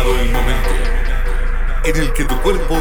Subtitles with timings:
[0.00, 0.70] el momento
[1.84, 2.78] en el que tu cuerpo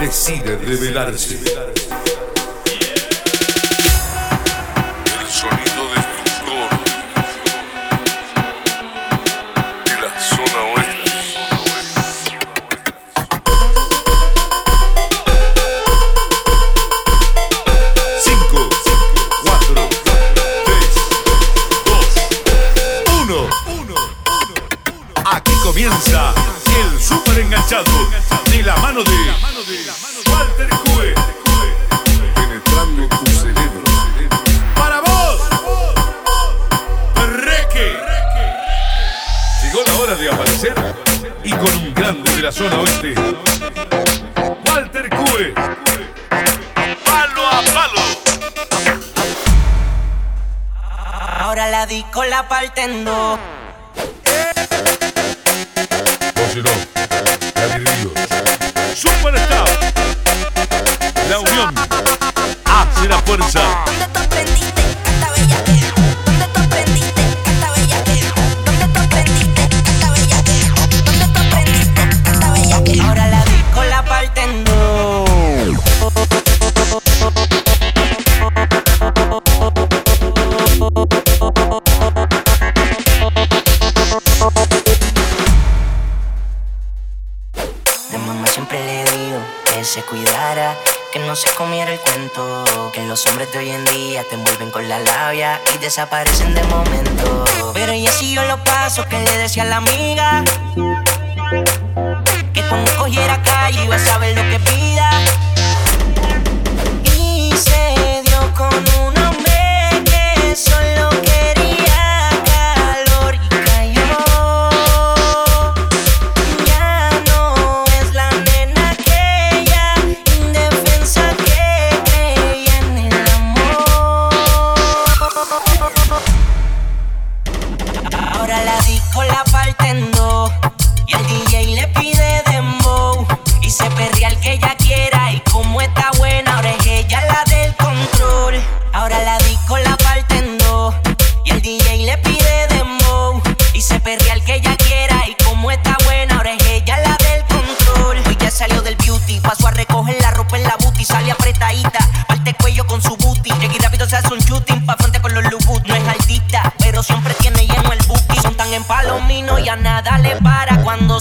[0.00, 1.73] decide revelarse.
[27.74, 29.12] enganchado, ni la mano de
[30.30, 31.14] Walter Cue,
[32.34, 33.82] penetrando tu cerebro.
[34.74, 35.40] Para vos,
[37.36, 37.96] Reque.
[39.62, 40.74] Llegó la hora de aparecer
[41.42, 43.14] y con un grande de la zona oeste,
[44.66, 45.54] Walter Cue,
[47.04, 48.00] palo a palo.
[51.40, 53.38] Ahora la disco la parten dos.
[95.94, 96.43] desaparece.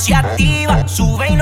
[0.04, 1.33] se activa, sube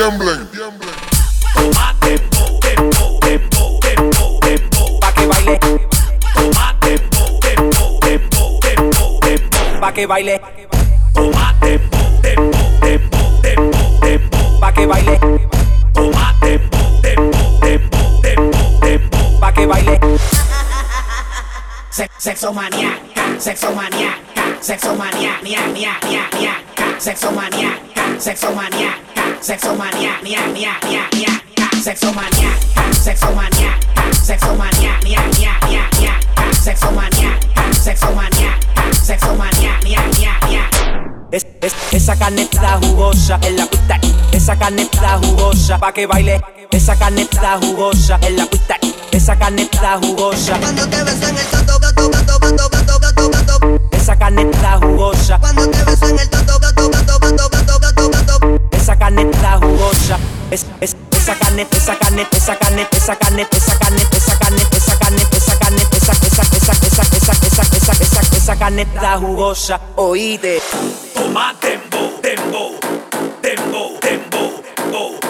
[0.00, 0.48] tiemblen.
[1.54, 4.98] Toma tempo, tempo, tempo, tempo, tempo.
[5.00, 5.58] Pa' que baile,
[6.34, 9.80] Toma tempo, tempo, tempo, tempo, tempo.
[9.80, 10.40] pa' que baile,
[11.12, 14.60] Toma tempo, tempo, tempo, tempo, tempo.
[14.60, 15.18] pa' que baile,
[15.92, 19.18] Toma tempo, tempo, tempo, tempo, tempo.
[19.40, 20.00] pa' que baile.
[21.90, 27.80] Se- Sexo maníaca, sexo maníaca, sexo maníaca, nia, nia, nia, niaca, sexo maníaca,
[28.18, 28.98] sexo maníaca,
[29.40, 33.78] sexo maníaca, nia, nia, nia, niaca, sexo maníaca, sexo maníaca,
[34.12, 38.60] sexo maníaca, nia, nia, nia, niaca, sexo maníaca, sexo maníaca,
[38.92, 40.70] sexo nia.
[41.32, 44.00] Es, es, esa carne está jugosa en la pista.
[44.32, 46.40] Esa carne está jugosa pa' que baile.
[46.72, 48.76] Esa carne está jugosa en la pista.
[49.12, 50.58] Esa carne está jugosa.
[50.58, 51.20] Cuando te en el
[51.52, 52.99] gato, gato, gato, gato, gato.
[54.10, 55.38] Esa carne está jugosa.
[55.38, 58.60] Cuando te beso en el toto, gato, gato, gato, gato, gato, gato.
[58.72, 60.18] Esa carne está jugosa.
[60.50, 64.98] Es, es, esa carne, esa carne, esa carne, esa carne, esa carne, esa carne, esa
[64.98, 69.80] carne, esa carne, esa, esa, esa, esa, esa, esa, esa, esa, esa carne está jugosa.
[69.94, 70.60] Oíste.
[71.14, 72.74] Toma tempo, tempo,
[73.40, 75.20] tempo, tempo, tempo.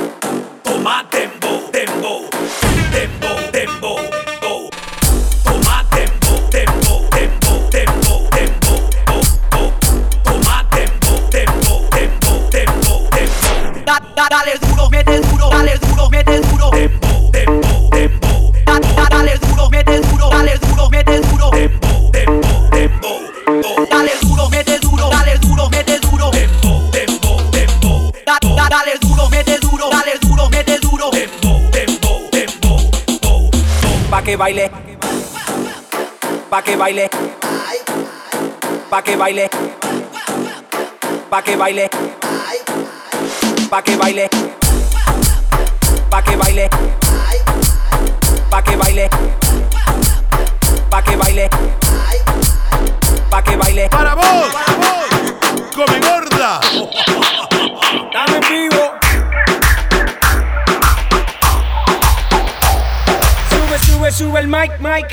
[0.62, 1.29] Toma tempo,
[34.30, 34.70] que baile.
[36.48, 37.10] Pa' que baile.
[38.88, 39.50] Pa' que baile.
[41.28, 41.90] Pa' que baile.
[43.70, 44.28] Pa' que baile.
[46.10, 46.68] Pa' que baile.
[48.50, 49.10] Pa' que baile.
[50.90, 51.50] Pa' que baile.
[53.30, 53.88] Pa' que baile.
[53.88, 54.48] ¡Para vos!
[54.54, 55.08] ¡Para vos!
[55.74, 56.60] ¡Come gorda!
[58.12, 58.89] Dame vivo.
[64.10, 65.06] Sube, sube, el mic, mic.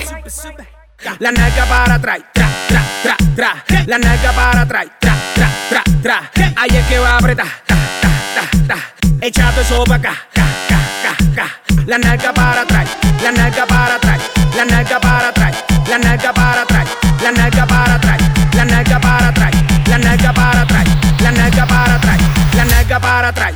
[1.20, 3.84] La nalga para atrás, tra, tra, tra, tra.
[3.86, 6.52] La nalga para atrás, tra, tra, tra, tra.
[6.56, 9.06] Ahí es que va a apretar, ta, ta, ta, ta.
[9.22, 11.84] Echado eso para acá, ca, ca, ca, ca.
[11.86, 12.88] La nalga para atrás,
[13.22, 14.20] la nalga para atrás,
[14.56, 16.88] la nalga para atrás, la nalga para atrás,
[17.22, 18.18] la nalga para atrás,
[18.56, 19.54] la nalga para atrás,
[19.88, 20.88] la nalga para atrás,
[21.22, 22.18] la nalga para atrás,
[22.56, 23.54] la nalga para atrás.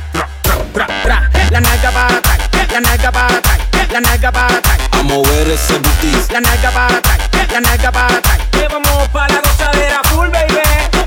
[1.50, 2.38] La nalga para atrás,
[2.72, 3.58] la nalga para atrás,
[3.92, 4.78] la nalga para atrás.
[4.92, 6.30] A mover ese butis.
[6.30, 7.18] La nalga para atrás,
[7.52, 8.38] la nalga para atrás.
[8.50, 10.62] Que vamos para la gozadera full, baby.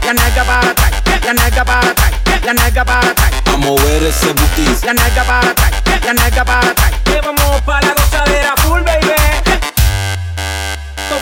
[0.05, 0.91] La nalga para atrás,
[1.25, 2.11] la nalga para atrás,
[2.43, 3.31] la nalga para atrás.
[3.53, 4.83] A mover ese butis.
[4.83, 5.71] La nalga para atrás,
[6.05, 6.91] la nalga para atrás.
[7.03, 9.04] Que vamos para la gozadera full, baby.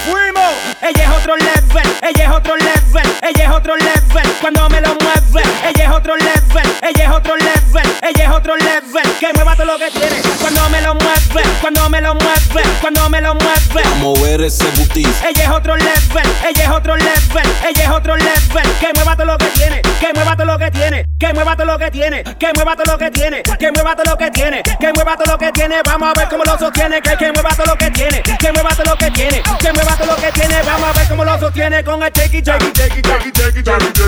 [0.06, 0.54] Fuimos.
[0.82, 4.34] Ella es otro level, ella es otro level, ella es otro level.
[4.42, 8.56] Cuando me lo mueve, ella es otro level, ella es otro level, ella es otro
[8.58, 9.04] level.
[9.20, 10.22] Que mueva todo lo que tiene.
[10.42, 13.84] Cuando me lo mueve, cuando me lo mueve, cuando me lo mueve.
[13.86, 15.08] A mover ese butis.
[15.24, 18.78] Ella es otro level, ella es otro level, ella es otro level.
[18.80, 21.66] Que mueva todo lo que tiene, que mueva todo lo que tiene, que mueva todo
[21.66, 24.64] lo que tiene, que mueva todo lo que tiene, que mueva todo lo que tiene,
[24.64, 25.82] que mueva todo lo que tiene.
[25.86, 28.70] Vamos a ver cómo lo sostiene, que, que mueva todo lo que tiene, que mueva
[28.72, 30.62] todo lo que tiene, que mueva todo lo que tiene.
[30.64, 34.04] Vamos a ver cómo lo sostiene con el chequi, chequi, chequi, chequi, chequi, chequi,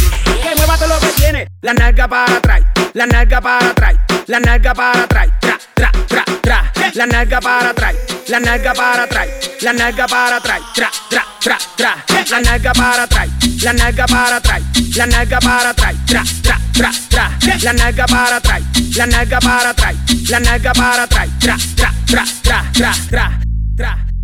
[1.25, 2.61] tiene la nalga para atrás,
[2.93, 3.95] la nalga para atrás,
[4.27, 7.95] la nalga para atrás, tra, tra, tra, tra, la nalga para atrás,
[8.27, 9.27] la nalga para atrás,
[9.61, 11.95] la nalga para atrás, tra, tra, tra, tra,
[12.29, 13.29] la nalga para atrás,
[13.63, 14.61] la nalga para atrás,
[14.95, 18.61] la nalga para atrás, tra, tra, tra, tra, la nalga para atrás,
[18.95, 19.95] la nalga para atrás,
[20.29, 23.39] la nalga para atrás, tra, tra, tra, tra, tra, tra,
[23.75, 24.14] tra.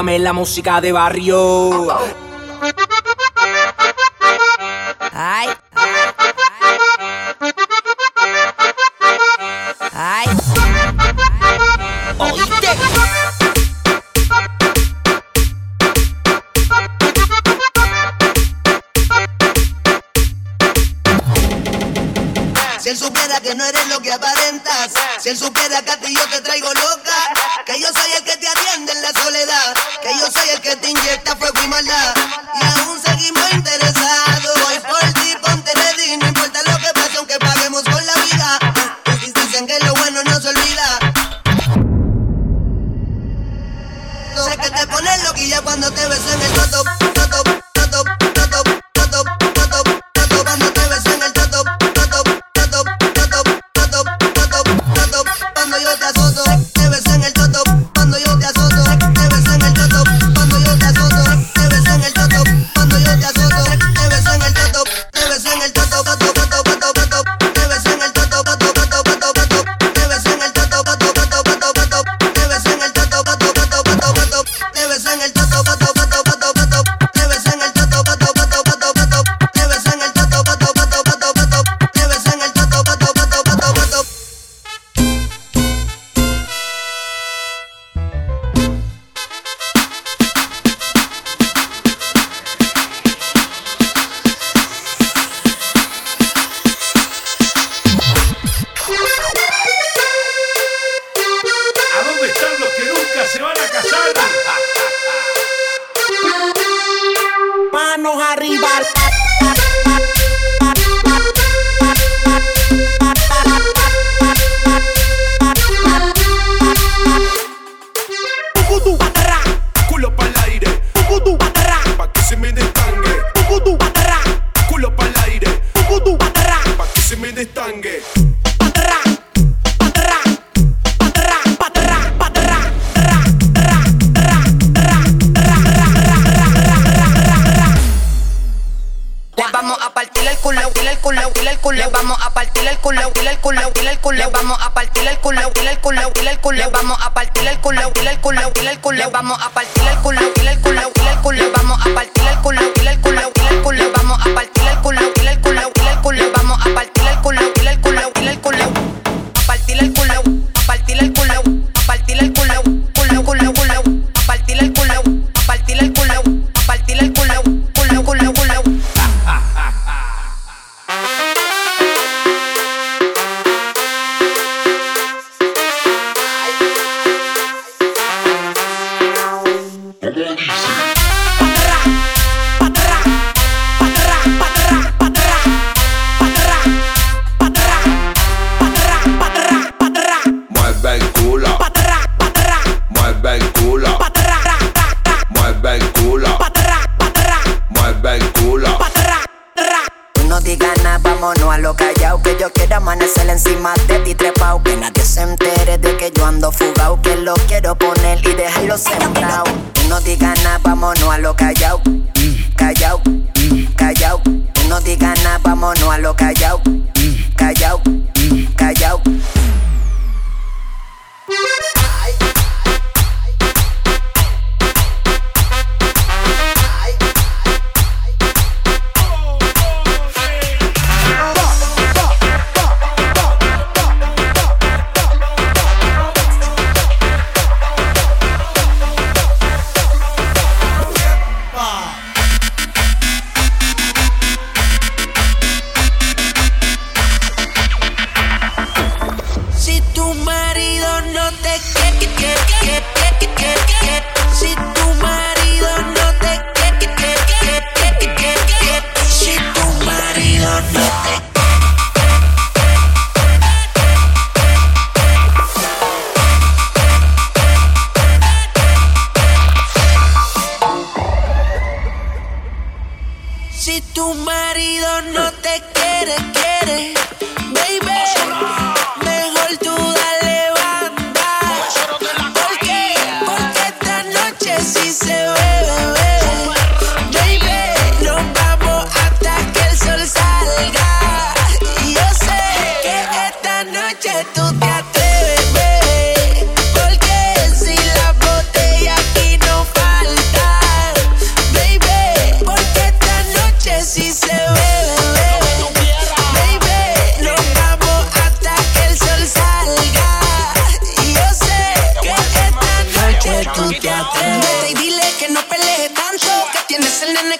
[0.00, 2.19] póngame la música de barrio.
[23.38, 26.72] que no eres lo que aparentas, si él supiera que a ti yo te traigo
[26.74, 27.14] loca,
[27.64, 30.74] que yo soy el que te atiende en la soledad, que yo soy el que
[30.74, 32.14] te inyecta fuego y maldad,
[32.60, 37.38] y aún seguimos interesados, voy por ti, ponte ready, no importa lo que pase, aunque
[37.38, 38.58] paguemos con la vida,
[39.22, 40.98] y dicen que lo bueno no se olvida.
[44.44, 47.19] Sé que te pones loquilla cuando te beso en el coto.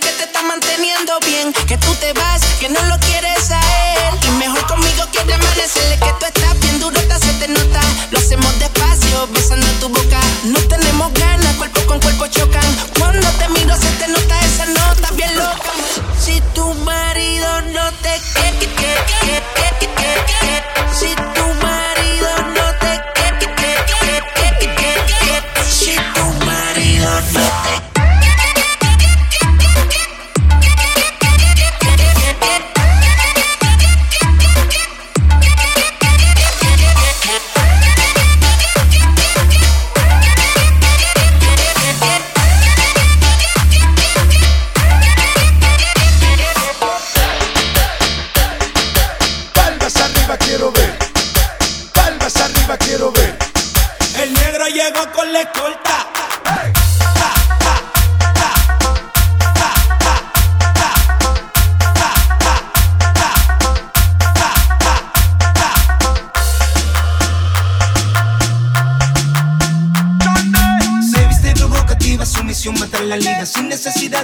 [0.00, 1.52] que te está manteniendo bien.
[1.52, 3.61] Que tú te vas, que no lo quieres a
[3.95, 4.19] él.
[4.26, 7.80] Y mejor conmigo quiere amanecerle que tú estás bien durota, se te nota.
[8.11, 10.20] Lo hacemos despacio, besando tu boca.
[10.44, 12.64] No tenemos ganas, cuerpo con cuerpo chocan.
[12.98, 15.70] Cuando te miro, se te nota esa nota bien loca.
[16.18, 19.69] Si tu marido no te quiere, que, que,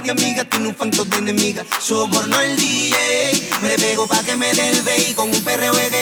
[0.09, 1.65] amiga, tiene un fanto de enemiga.
[1.79, 5.96] Soborno al DJ, me pego pa' que me dé el y con un perreo de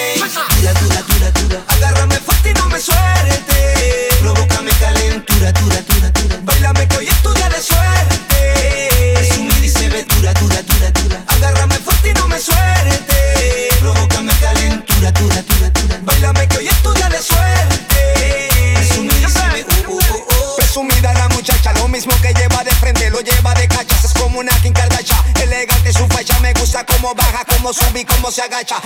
[27.65, 28.79] cómo sube cómo se agacha.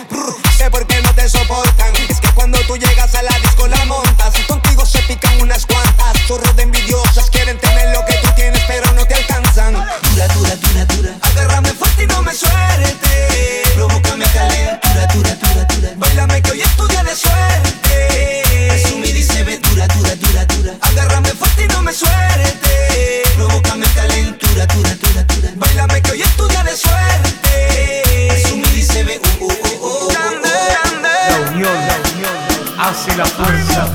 [32.90, 33.88] hace la fuerza.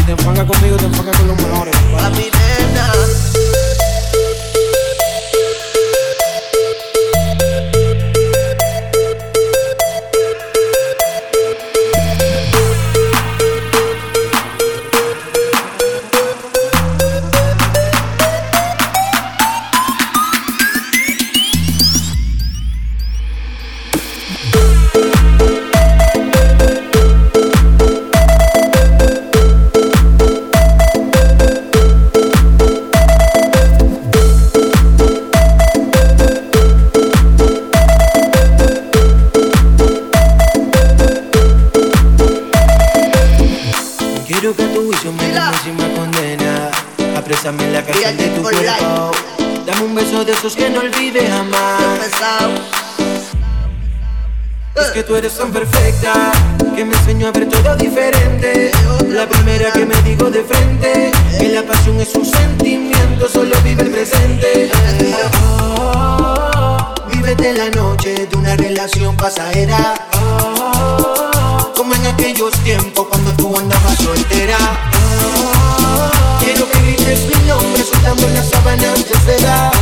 [0.00, 1.74] Y te enfangas conmigo, te enfangas con los menores.
[2.02, 3.57] A mi nena.
[50.28, 52.00] de esos que no olvide jamás.
[54.76, 56.32] Es que tú eres tan perfecta
[56.76, 58.70] que me enseñó a ver todo diferente.
[59.08, 63.84] La primera que me digo de frente que la pasión es un sentimiento, solo vive
[63.84, 64.70] el presente.
[65.46, 69.94] Oh, vívete la noche de una relación pasajera.
[71.74, 74.58] Como en aquellos tiempos cuando tú andabas soltera.
[76.40, 79.77] Quiero que grites mi nombre soltando las sábanas de seda.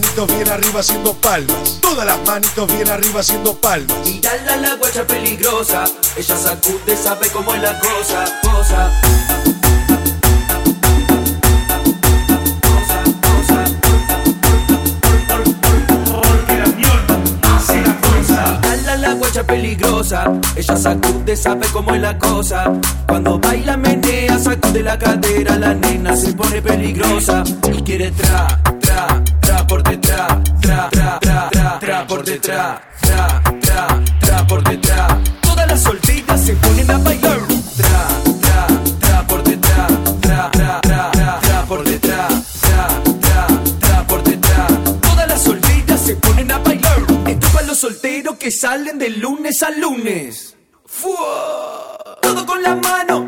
[0.00, 1.78] Manitos bien arriba haciendo palmas.
[1.80, 3.96] Todas las manitos bien arriba haciendo palmas.
[4.04, 8.92] Mírala la guacha peligrosa, ella sacude, sabe cómo es la cosa, cosa.
[19.46, 20.24] Peligrosa,
[20.56, 22.72] ella sacude, sabe cómo es la cosa.
[23.06, 29.22] Cuando baila menea, sacude la cadera, la nena se pone peligrosa y quiere tra, tra,
[29.40, 29.87] tra por
[32.48, 35.18] tra tra, tra, tra por detrás.
[35.42, 37.40] Todas las solteras se ponen a bailar,
[37.76, 38.08] tra,
[38.40, 38.66] tra,
[39.00, 42.88] tra por detrás, tra, tra, tra, tra, por detrás, tra,
[43.20, 43.46] tra,
[43.80, 44.72] tra por detrás.
[45.02, 47.00] Todas las solteras se ponen a bailar.
[47.26, 50.56] Esto es para los solteros que salen de lunes a lunes.
[50.86, 51.98] ¡Fua!
[52.22, 53.27] Todo con la mano,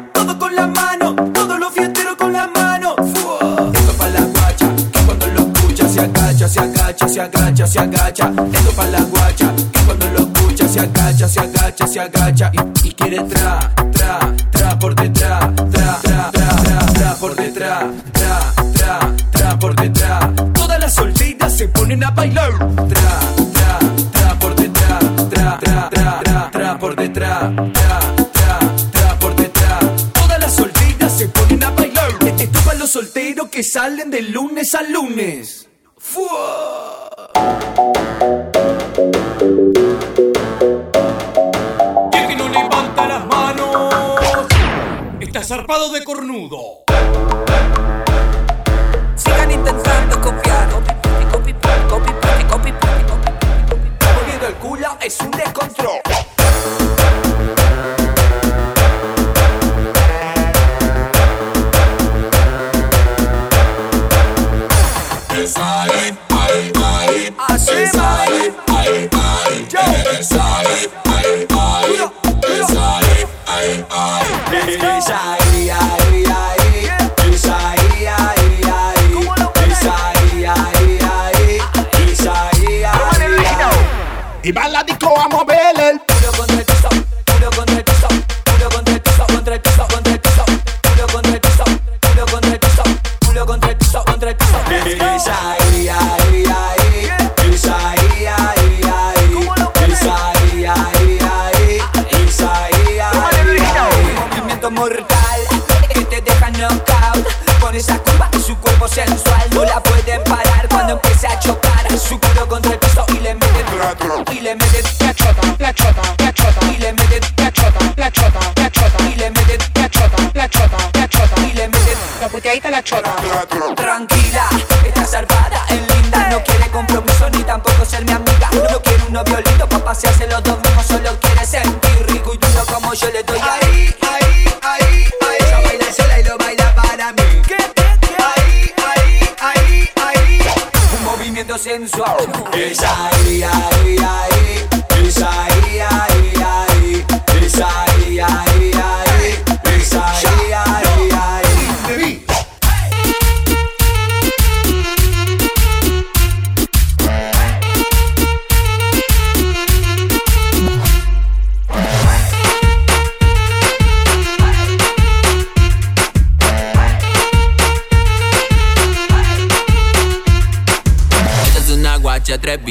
[7.10, 8.32] se agacha, se agacha.
[8.52, 12.52] Esto para la guacha, que cuando lo escucha se agacha, se agacha, se agacha.
[12.52, 13.58] Y, y quiere tra,
[13.92, 19.74] tra, tra por detrás, tra, tra, tra, tra, tra por detrás, tra, tra, tra por
[19.74, 20.30] detrás.
[20.54, 22.52] Todas las solteras se ponen a bailar.
[22.58, 23.20] Tra,
[23.54, 23.78] tra,
[24.12, 27.40] tra por detrás, tra, tra, tra, tra, por detrás,
[27.72, 28.00] tra,
[28.32, 28.58] tra,
[28.92, 29.84] tra por detrás.
[30.12, 32.10] Todas las solteras se ponen a bailar.
[32.38, 35.69] Esto es para los solteros que salen de lunes a lunes.
[36.12, 37.08] ¡Fua!
[42.12, 43.94] Y el que no levanta las manos
[45.20, 46.82] está zarpado de cornudo.
[49.14, 50.68] Sigan intentando copiar.
[50.70, 50.92] Copy,
[51.30, 51.52] copy, copy,
[51.88, 53.30] copy, copy, copy, copy.
[54.16, 56.00] Moviendo el culo es un descontrol.
[56.04, 56.19] Así
[85.10, 85.69] Y va la disco a mover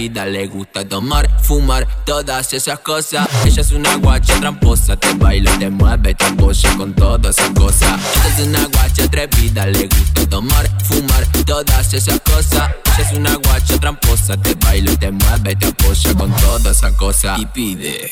[0.10, 3.28] atrevida, le gusta tomar, fumar, todas esas cosas.
[3.46, 8.00] Ella es una guacha tramposa, te baila, te mueve, te apoya con todas esas cosas.
[8.16, 12.72] Ella es una guacha atrevida, le gusta tomar, fumar, todas esas cosas.
[12.98, 17.40] Ella es una guacha tramposa, te baila, te mueve, te apoya con todas esas cosas.
[17.40, 18.12] Y pide.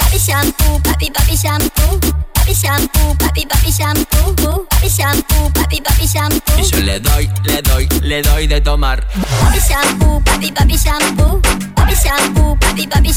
[0.00, 2.25] Papi shampoo, papi papi shampoo.
[2.46, 4.66] Papi shampoo, papi papi shampoo.
[4.70, 6.56] Papi shampoo, papi papi shampoo.
[6.56, 9.04] Y yo le doy, le doy, le doy de tomar.
[9.40, 11.40] Papi shampoo, papi papi shampoo.
[11.86, 13.10] Papi shampoo, papi papi.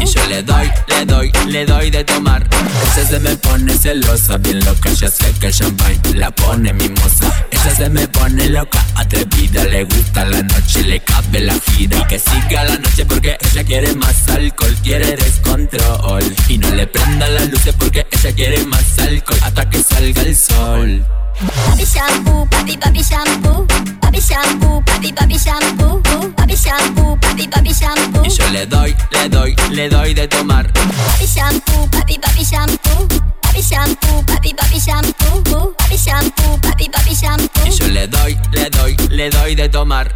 [0.00, 2.46] Y yo le doy, le doy, le doy de tomar.
[2.94, 7.32] Ella se me pone celosa, bien loca, ya sé que el champagne la pone mimosa.
[7.50, 11.98] Ella se me pone loca, atrevida, le gusta la noche, le cabe la gira.
[11.98, 16.22] Y que siga la noche porque ella quiere más alcohol, quiere descontrol.
[16.48, 20.36] Y no le prenda las luces porque ella quiere más alcohol hasta que salga el
[20.36, 21.06] sol.
[21.38, 23.64] Papi shampoo, papi papi shampoo,
[24.00, 26.00] papi shampoo, papi papi shampoo,
[26.36, 28.24] papi shampoo, papi papi shampoo.
[28.24, 30.66] Y yo le doy, le doy, le doy de tomar.
[30.72, 33.06] Papi shampoo, papi papi shampoo,
[33.40, 37.66] papi shampoo, papi papi shampoo, papi shampoo, papi papi shampoo.
[37.66, 40.08] Y yo le doy, le doy, le doy de tomar.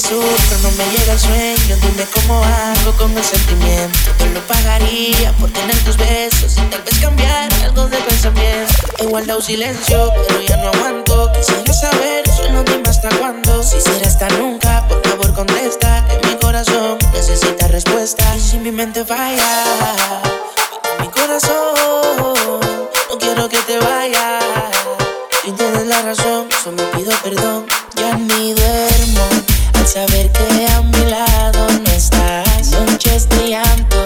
[0.00, 1.76] que sufro, no me llega el sueño.
[1.82, 3.98] Dime cómo hago con el sentimiento.
[4.18, 8.72] Yo lo pagaría por tener tus besos y tal vez cambiar algo de pensamiento.
[8.98, 11.32] He guardado silencio, pero ya no aguanto.
[11.32, 13.62] Quisiera saber, solo dime hasta cuándo.
[13.62, 16.06] Si será hasta nunca, por favor contesta.
[16.08, 18.24] Que mi corazón necesita respuesta.
[18.36, 19.64] Y si mi mente falla,
[21.00, 22.34] mi corazón,
[23.08, 24.44] no quiero que te vayas.
[25.44, 27.66] Tú tienes la razón, solo pido perdón.
[27.96, 29.49] Ya ni duermo
[29.86, 32.70] saber que a mi lado no estás.
[32.86, 33.99] Noches de llanto.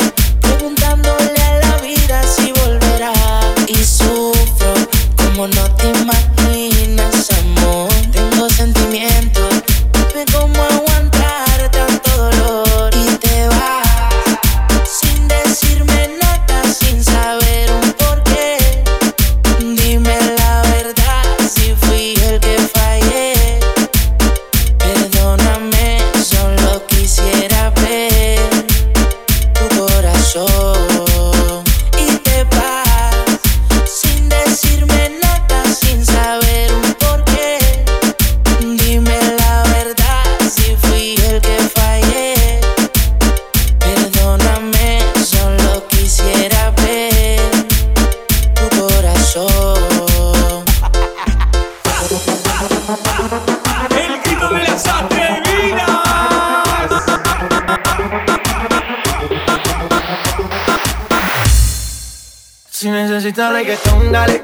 [64.14, 64.43] criminales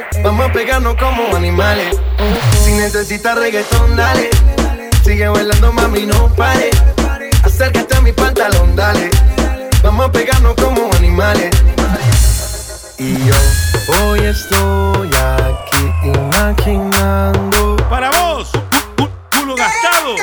[0.23, 1.97] Vamos a pegarnos como animales.
[2.63, 4.29] Si necesitas reggaetón, dale.
[5.03, 6.69] Sigue bailando, mami, no pare.
[7.43, 9.09] Acércate a mi pantalón, dale.
[9.83, 11.49] Vamos a pegarnos como animales.
[12.97, 13.33] Y yo
[14.03, 17.75] hoy estoy aquí imaginando.
[17.89, 20.15] Para vos, cu- cu- culo gastado.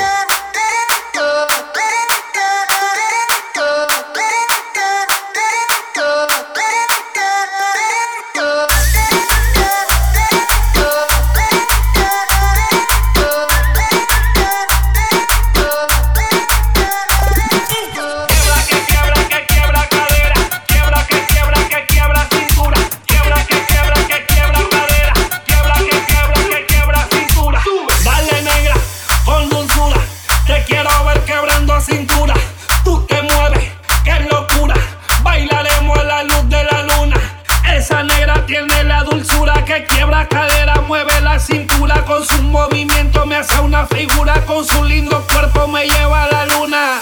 [43.78, 47.00] Una figura con su lindo cuerpo, me lleva a la luna.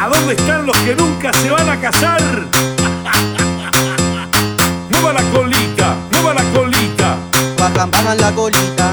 [0.00, 2.20] ¿A dónde están los que nunca se van a casar?
[4.90, 7.16] Mueva la colita, mueva la colita.
[7.58, 8.92] Bajan, bajan la colita,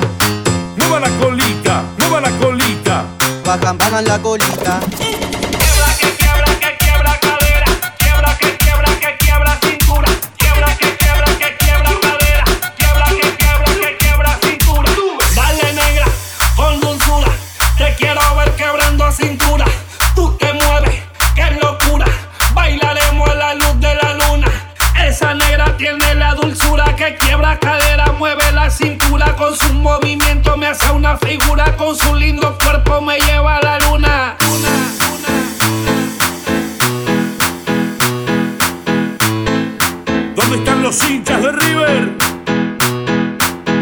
[0.78, 3.06] Mueva la colita, mueva la colita.
[3.44, 4.80] bajan, bajan la colita.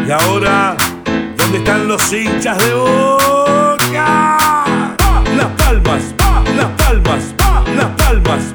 [0.08, 0.74] Y ahora,
[1.36, 4.38] ¿dónde están los hinchas de Boca?
[5.36, 6.42] Las palmas, ¡pa!
[6.56, 7.62] las palmas, ¡pa!
[7.76, 8.47] las palmas,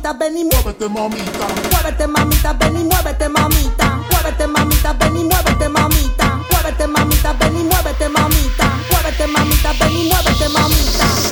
[0.00, 1.46] mamita, ven y muévete, mamita.
[1.70, 4.00] Muévete, mamita, ven y muévete, mamita.
[4.10, 6.40] Muévete, mamita, ven y muévete, mamita.
[6.50, 8.64] Muévete, mamita, ven y muévete, mamita.
[8.90, 11.29] Muévete, mamita, ven y muévete, mamita.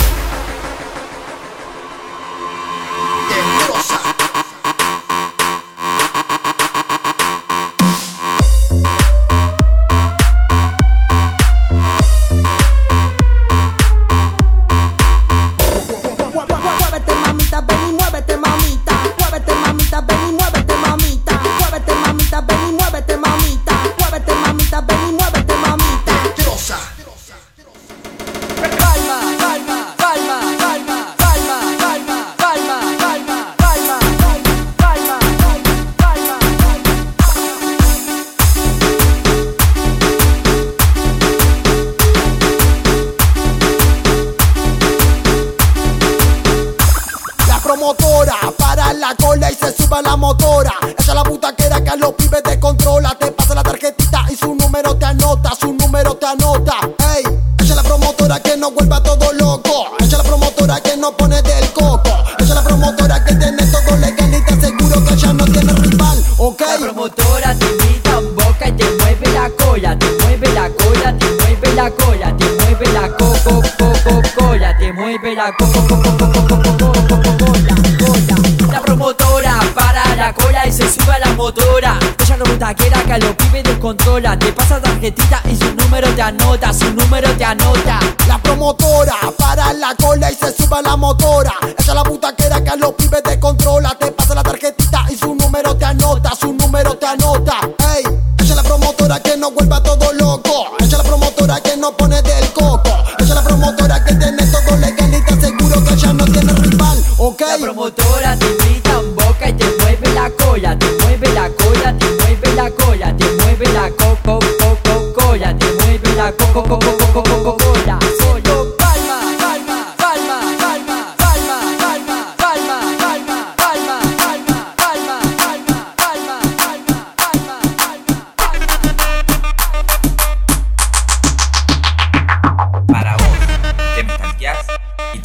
[85.50, 87.97] y su número te anota, su número te anota.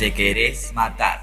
[0.04, 1.22] te querés matar.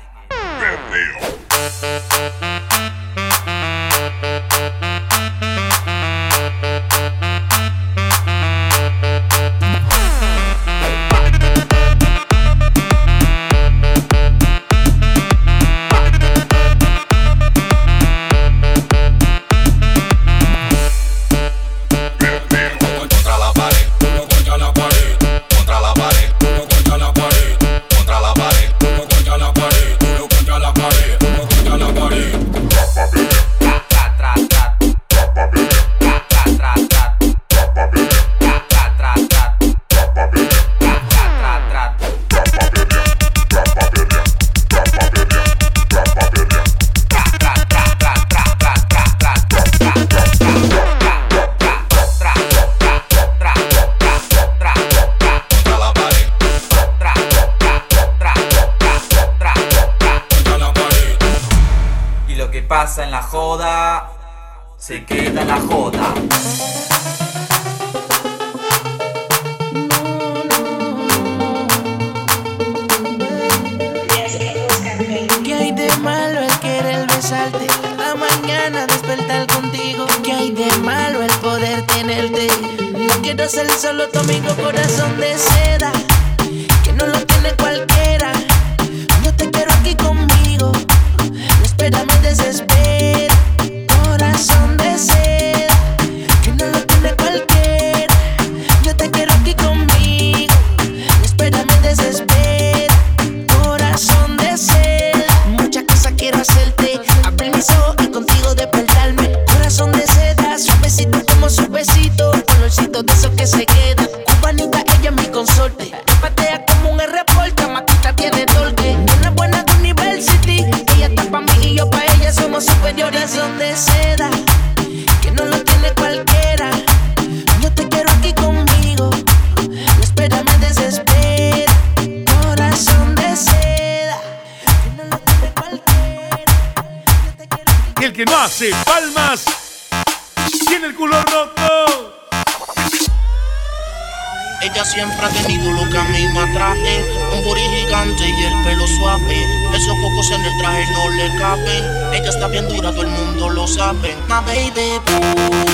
[144.62, 148.64] Ella siempre ha tenido lo que a mí me atrae Un booty gigante y el
[148.64, 149.46] pelo suave.
[149.74, 151.84] Esos cocos en el traje no le caben.
[152.12, 154.16] Ella está bien dura, todo el mundo lo sabe.
[154.28, 155.69] My baby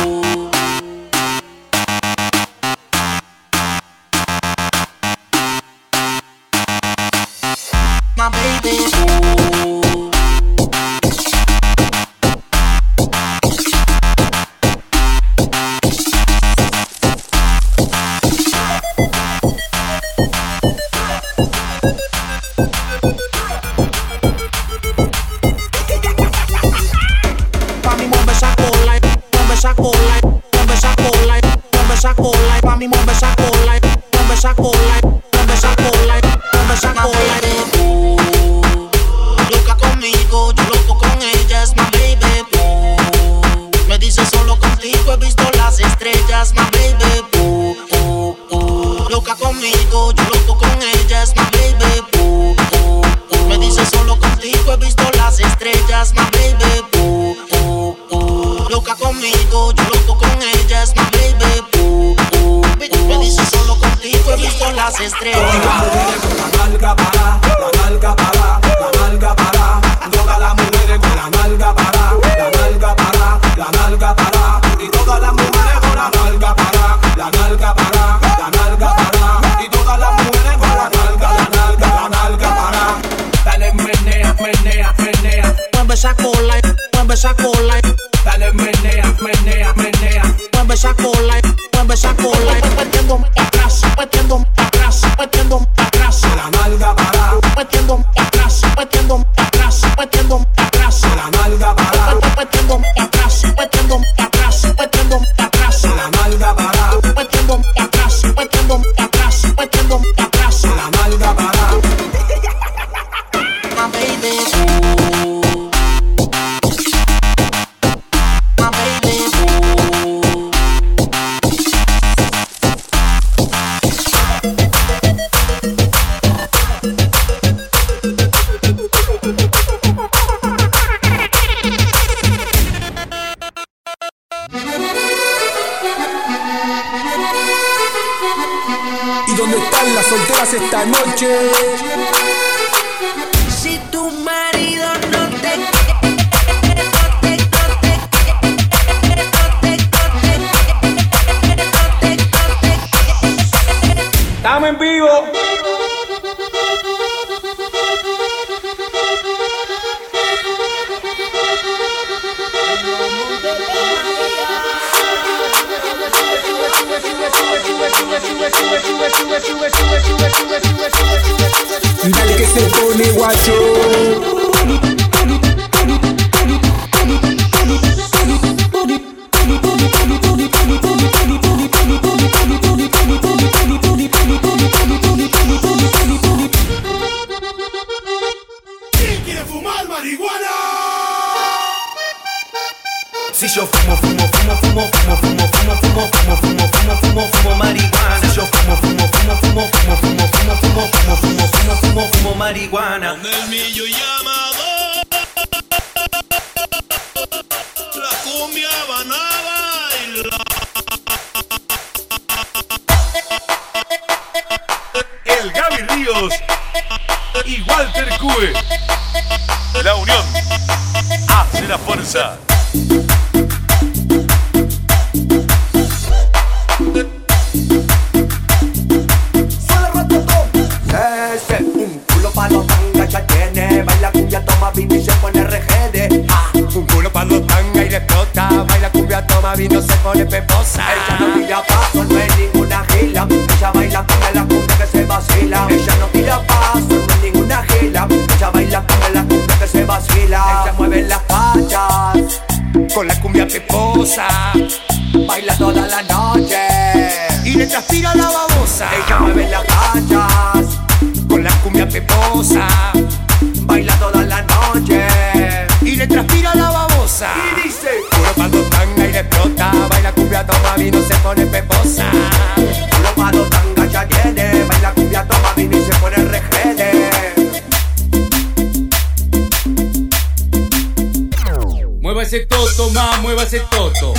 [283.26, 284.14] mueva ese toto.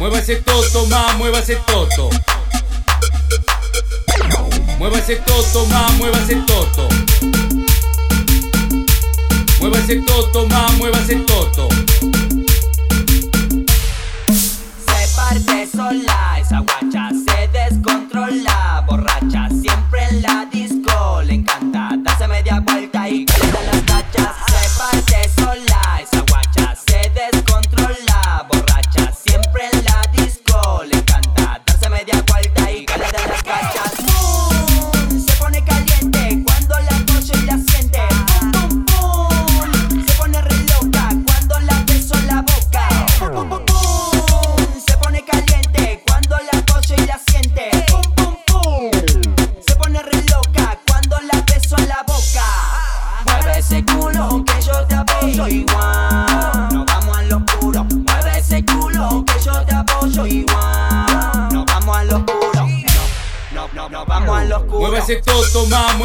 [0.00, 2.10] Mueva ese toto, ma, mueva ese toto.
[4.76, 6.88] Mueva ese toto, ma, mueva ese toto.
[9.60, 11.68] Mueva ese toto, ma, mueva ese toto.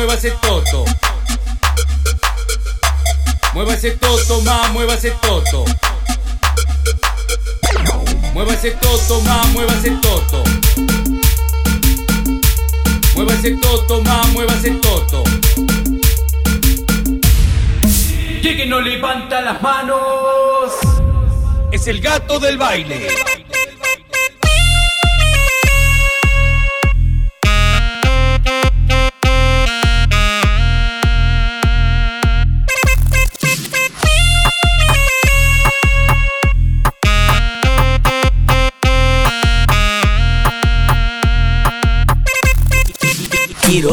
[0.07, 0.85] muévase toto.
[3.53, 5.65] Muévase toto, ma, muévase toto.
[8.33, 10.43] Muévase toto, ma, muévase toto.
[13.15, 15.23] Muévase toto, ma, muévase toto.
[18.41, 20.71] Llegue no levanta las manos.
[21.69, 23.09] Es el gato del baile.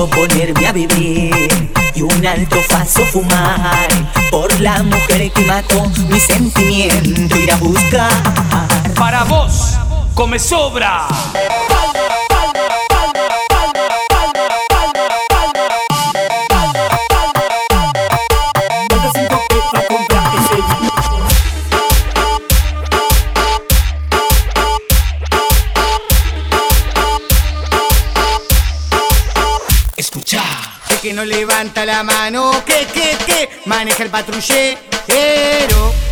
[0.08, 3.88] ponerme a vivir y un alto faso fumar
[4.30, 8.10] por la mujer que mató mi sentimiento ir a buscar.
[8.94, 9.76] Para vos,
[10.14, 11.06] come sobra.
[31.04, 36.03] que no levanta la mano, que, que, que maneja el patrullero.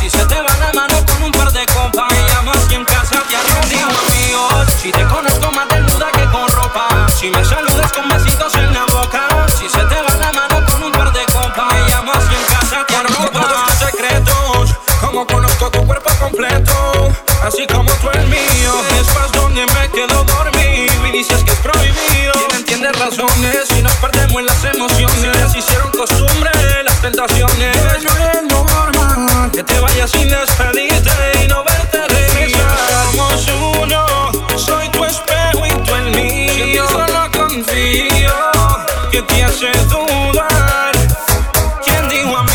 [0.00, 3.22] Si se te va la mano con un par de compas, ella más bien casa,
[3.28, 4.66] te arroja.
[4.80, 7.06] Si te conozco más de nuda que con ropa.
[7.08, 10.82] Si me saludas con besitos en la boca, si se te va la mano con
[10.82, 14.70] un par de compas, ella más casa, te arroja todos tus secretos.
[15.00, 17.12] Como conozco tu cuerpo completo,
[17.44, 18.72] así como tú el mío.
[18.98, 22.32] Es donde me quedo dormir, y dices que es prohibido.
[22.66, 26.50] Tienes razones, si nos perdemos las emociones, se les hicieron costumbre
[26.84, 27.76] las tentaciones
[29.52, 31.10] que te vayas sin despedirte
[31.44, 33.06] y no verte regresar.
[33.12, 33.48] Somos
[33.82, 34.06] uno,
[34.56, 36.86] soy tu espejo y tú el mío.
[36.86, 38.34] Si Solo confío
[39.10, 40.92] que te hace dudar.
[41.84, 42.46] ¿Quién dijo a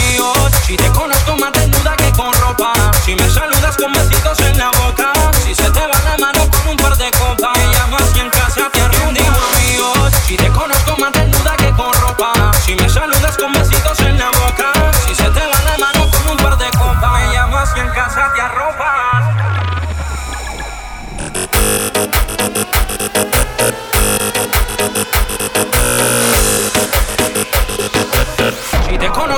[0.66, 2.74] Si te conozco más desnuda que con ropa.
[3.06, 5.14] Si me saludas con besitos en la boca.
[5.46, 7.58] Si se te va la mano con un par de copas.
[7.58, 9.38] Me llamas y en casa te arruinas.
[9.54, 12.52] ¿Quién dijo a Si te conozco más desnuda que con ropa.
[12.66, 13.67] Si me saludas con besitos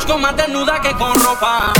[0.09, 1.78] con más desnuda que con ropa.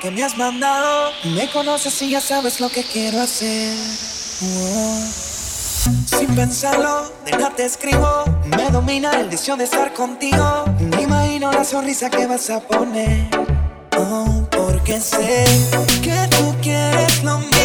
[0.00, 1.12] que me has mandado.
[1.24, 3.74] Me conoces y ya sabes lo que quiero hacer.
[6.06, 8.24] Sin pensarlo, de nada te escribo.
[8.56, 10.64] Me domina el deseo de estar contigo.
[10.78, 13.28] Me imagino la sonrisa que vas a poner.
[13.96, 15.44] Oh, porque sé
[16.02, 17.59] que tú quieres lo mismo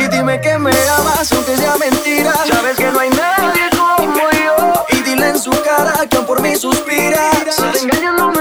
[0.00, 2.32] Y dime que me amas aunque sea mentira.
[2.50, 4.84] Sabes que no hay nadie como yo.
[4.90, 7.36] Y dile en su cara que aún por mí suspiras.
[7.50, 8.35] Si te engañas, no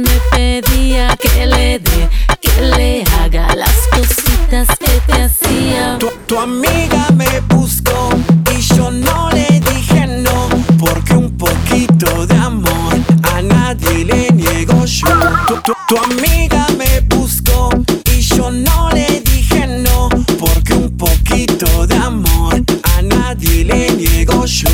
[0.00, 2.08] me pedía que le dé,
[2.40, 5.98] que le haga las cositas que te hacía.
[5.98, 8.10] Tu, tu amiga me buscó
[8.56, 10.48] y yo no le dije no,
[10.78, 12.94] porque un poquito de amor
[13.34, 15.06] a nadie le niego yo.
[15.46, 17.70] Tu, tu- tu amiga me buscó
[18.14, 22.62] y yo no le dije no, porque un poquito de amor
[22.96, 24.68] a nadie le niego yo.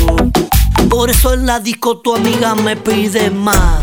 [0.89, 3.81] Por eso en la disco tu amiga me pide más,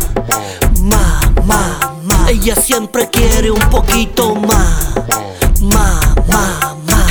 [0.81, 2.29] más, más.
[2.29, 4.93] Ella siempre quiere un poquito más,
[5.61, 6.15] más.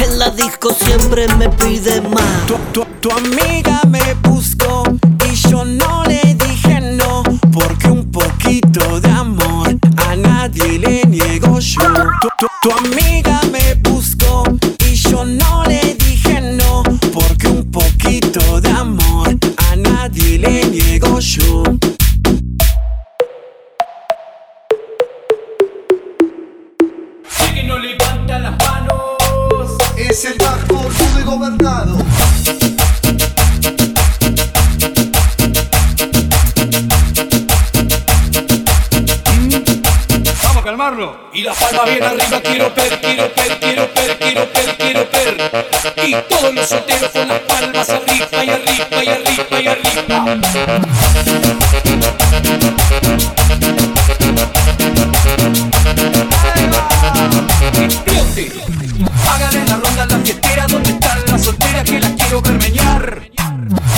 [0.03, 2.47] En la disco siempre me pide más.
[2.47, 4.83] Tu, tu- tu amiga me buscó
[5.31, 7.23] y yo no le dije no,
[7.53, 9.77] porque un poquito de amor
[10.09, 11.81] a nadie le niego yo.
[12.21, 13.14] Tu- tu amiga
[46.07, 50.03] Y todos los solteros con las palmas arriba y arriba y arriba y arriba.
[59.31, 63.31] Háganle la ronda a la fiestera, ¿dónde están las solteras que las quiero ver meñar?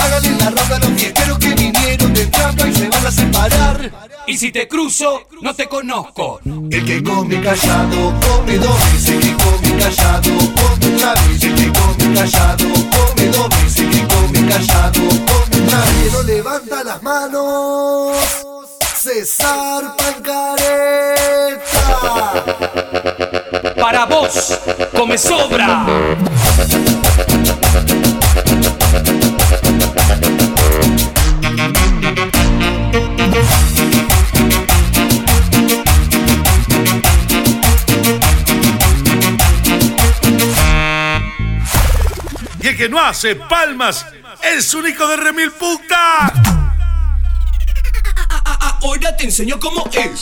[0.00, 3.90] Háganle la ronda los fiesteros que vinieron de trampa y se van a separar.
[4.28, 6.40] Y si te cruzo, no te conozco.
[6.70, 9.09] El que come callado come dos veces.
[9.09, 11.36] El que come callado come una vez
[12.17, 18.17] callado, come dobles y come callado, come Nadie levanta las manos,
[18.95, 21.64] César Pancareta.
[23.79, 24.59] Para vos,
[24.97, 25.85] come sobra.
[42.77, 44.05] Que no hace palmas
[44.43, 46.31] es único de remil puta.
[48.83, 50.20] Ahora te enseño cómo es.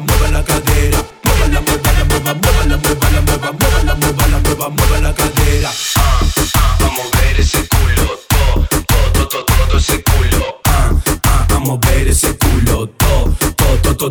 [0.00, 4.26] mueva la cadera, mueva la, mueva la, mueva, mueva la, mueva la, mueva, la, mueva
[4.26, 5.70] la, mueva la cadera.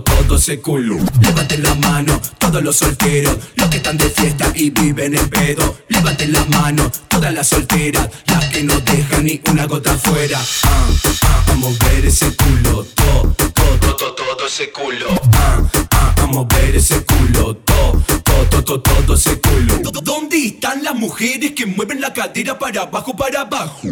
[0.04, 0.98] Todo, ese culo.
[1.22, 5.78] Levanten la mano, todos los solteros, los que están de fiesta y viven en pedo.
[5.90, 10.40] Levanten la mano, todas las solteras, las que no dejan ni una gota afuera.
[10.64, 10.88] Ah,
[11.24, 15.08] ah, a mover ese culo, todo, todo, todo, todo ese culo.
[15.34, 19.80] Ah, ah, a mover ese culo, todo, todo, todo, todo ese culo.
[20.04, 23.88] ¿Dónde están las mujeres que mueven la cadera para abajo, para abajo?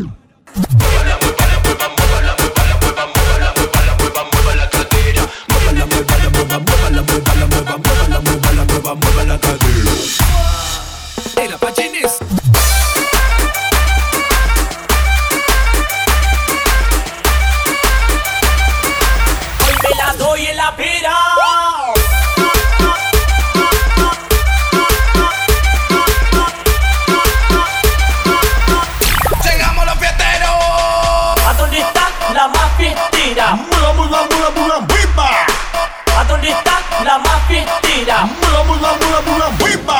[6.60, 6.90] Mueva
[9.26, 9.92] la cadera.
[9.92, 10.75] El
[37.64, 38.24] más fiestera?
[38.24, 40.00] Mula, mula, mula, mula, viva.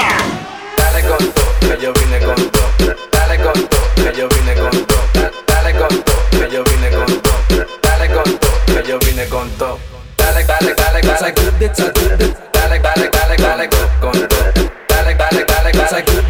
[0.78, 2.96] Dale con todo, que yo vine con todo.
[3.12, 5.04] Dale con todo, que yo vine con todo.
[5.48, 7.66] Dale con todo, que yo vine con todo.
[7.82, 9.80] Dale con todo, que yo vine con todo.
[10.18, 11.34] Dale, dale, dale, dale.
[12.54, 14.54] Dale, dale, dale, dale, good, con todo.
[14.88, 16.24] Dale, dale, dale, dale, good.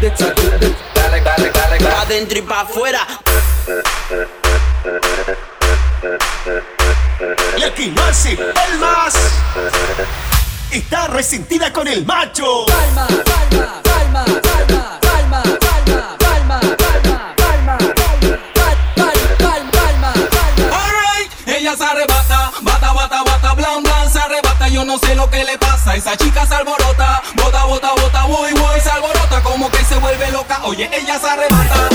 [0.94, 3.06] Dale, dale, dale, Pa' adentro y pa' afuera.
[7.56, 9.14] Y aquí no hace palmas.
[10.70, 12.66] Está resentida con el macho.
[12.66, 15.42] Palma, palma, palma, palma, palma, palma,
[16.18, 16.60] palma,
[17.36, 17.78] palma, palma,
[18.94, 20.76] palma, palma, palma.
[20.76, 25.30] Alright, ella se arrebata, bata, bata, bata, blan, blan, se arrebata, yo no sé lo
[25.30, 29.70] que le pasa, esa chica se alborota, bota, bota, bota, voy, voy, se alborota, como
[29.70, 31.88] que se vuelve loca, oye, ella se arrebata,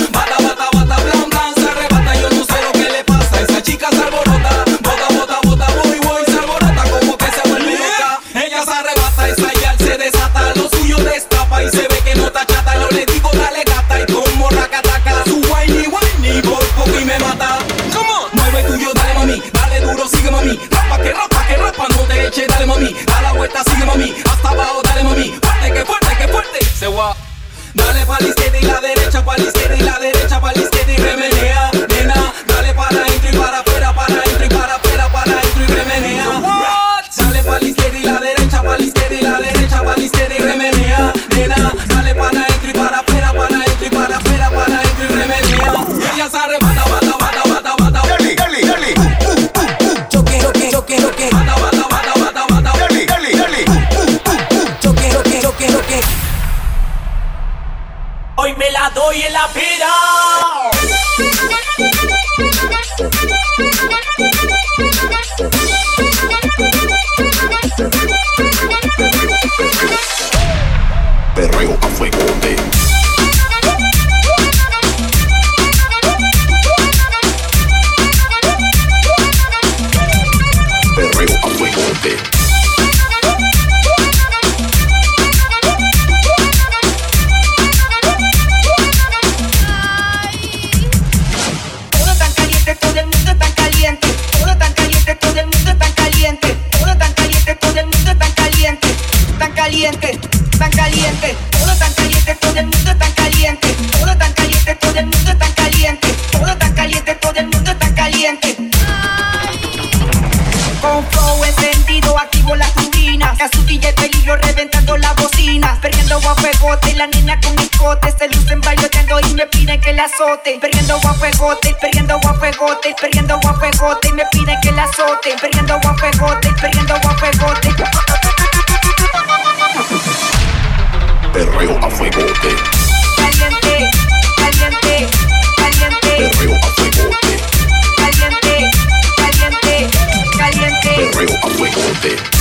[142.04, 142.41] Atlante.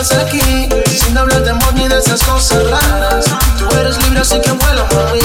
[0.00, 0.68] estás aquí,
[0.98, 3.26] sin hablar de amor ni de esas cosas raras.
[3.58, 5.20] Tú eres libre, así que vuela, mami.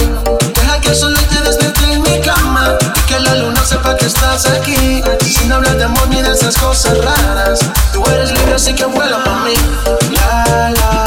[0.54, 4.46] Deja que solo te despierte en mi cama y que la luna sepa que estás
[4.48, 7.60] aquí, sin hablar de amor ni de esas cosas raras.
[7.94, 9.56] Tú eres libre, así que vuela, mami.
[10.12, 11.05] La, la.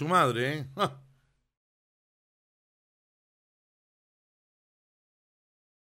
[0.00, 0.66] Su madre, ¿eh?